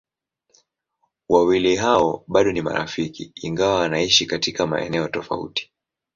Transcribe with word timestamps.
Wawili 1.29 1.75
hao 1.75 2.23
bado 2.27 2.51
ni 2.51 2.61
marafiki 2.61 3.31
ingawa 3.35 3.75
wanaishi 3.79 4.25
katika 4.25 4.67
maeneo 4.67 5.07
tofauti. 5.07 5.71